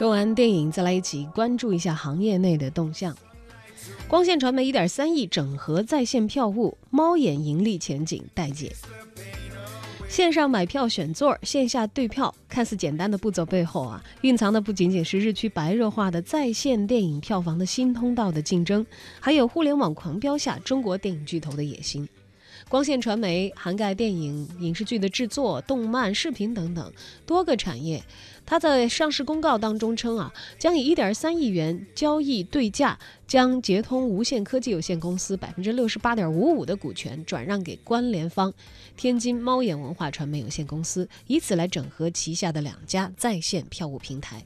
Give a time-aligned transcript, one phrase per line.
[0.00, 3.14] 说完电影，再来一起关注一下行业内的动向。
[4.08, 8.74] 光线传媒一点三亿整合在线票务，猫眼盈利前景待解。
[10.08, 18.86] 线上买票选座，线下对票，看似简单的步骤背后啊，蕴藏的不仅仅是日趋白热化的在线电影票房的新通道的竞争，
[19.20, 22.08] 还有互联网狂飙下中国电影巨头的野心。
[22.68, 26.92] 光线传媒涵盖电影、影视剧的制作、动漫、视频等等
[27.26, 28.02] 多个产业。
[28.46, 38.52] 他在上市公告当中称啊，将以一点三亿元交易对价，将捷通无线科技有限公司百分之六十八点五五的股权转让给关联方
[38.96, 44.42] 天津猫眼文化传媒有限公司，以此来整合旗下的两家在线票务平台。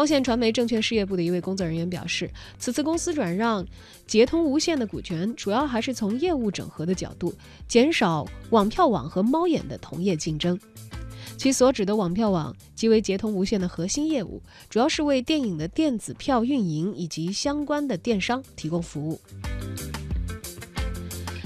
[0.00, 3.62] 光线传媒证券事业部的一位工作人员表示，此次公司转让
[4.06, 7.34] 捷通无线的股权，主要还是从业务整合的角度，
[7.68, 10.58] 减少网票网和猫眼的同业竞争。
[11.36, 14.40] 其所指的网票网，即为捷通无线的核心业务，
[14.70, 19.20] 主要是为电影的电子票运营以及相关的电商提供服务。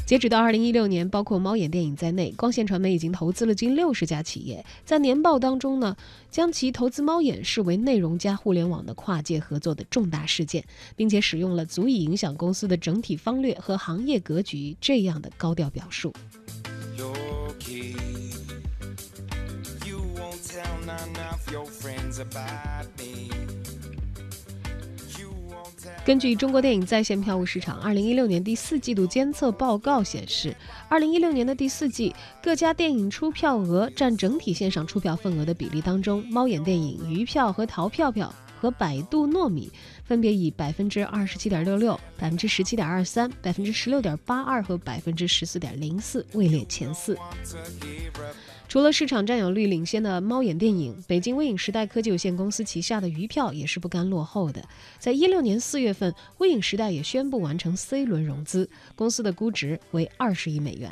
[0.06, 4.62] 截止到二零一六年，包括猫眼电影在内，光线传媒已经投资了近六十家企业。
[4.84, 5.96] 在年报当中呢，
[6.30, 10.62] 将其投资猫眼视为内容加互联网的跨界合作的重大事件，
[10.94, 16.12] 并且使用了足以影响公司的整体方略和行业格局这样的高调表述。
[26.04, 30.54] 根据中国电影在线票务市场二零一六年第四季度监测报告显示，
[30.86, 38.30] 二零一六年的第四季各家电影出票额占整体线上出票份额的比例当中，猫眼电影、鱼票和淘票票
[38.64, 39.70] 和百度糯米
[40.04, 47.14] 分别以百分之二十七点六六、百分之十七点二三、百分之十六点八二和百分之十四点零四位列前四。
[48.66, 54.66] 除了市场占有率领先的猫眼电影，北京微影时代科技有限公司旗下的鱼票也是不甘落后的。
[54.98, 60.90] 在一六年四月份，微影时代也宣布完成 C 轮融资，公司的估值为二十亿美元。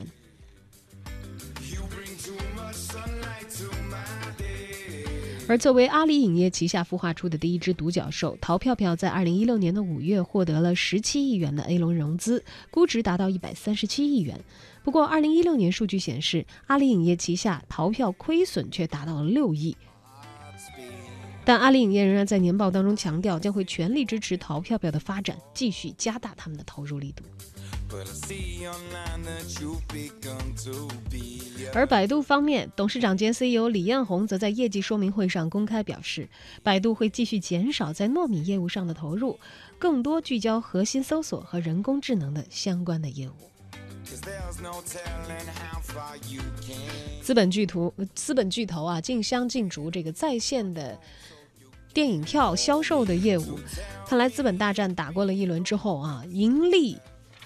[5.53, 14.41] 而作为阿里影业旗下孵化出的第一只独角兽，淘票票在二零一六年的五月获得了十七亿元的 A 轮融资，估值达到一百三十七亿元。
[14.83, 19.77] 不过，二零一六年数据显示，阿里影业旗下淘票亏损却达到了六亿。
[21.45, 27.23] 但阿里影业仍然在年报当中强调，将会全力支持淘票票的发展，继续加大他们的投入力度。
[31.75, 36.29] 而百度方面，董事长兼 CEO 李彦宏则在业绩说明会上公开表示，
[36.63, 39.39] 百度会继续减少在糯米业务上的投入，
[39.79, 43.35] 更多聚焦核心搜索和人工智能的相关的业务。
[47.23, 50.99] 资本巨头，资本巨头啊，竞相竞逐这个在线的
[51.95, 53.59] 电影票销售的业务。
[54.07, 56.99] 看来资本大战打过了一轮之后啊，盈利。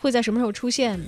[0.06, 1.00] 会在什么时候出现？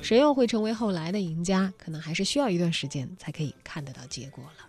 [0.00, 1.70] 谁又会成为后来的赢家？
[1.76, 4.66] 可能还是需要一段时间才可以看得到结果了。